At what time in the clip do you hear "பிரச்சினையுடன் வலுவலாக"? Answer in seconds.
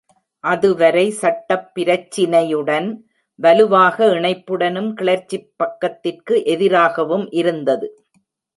1.75-4.05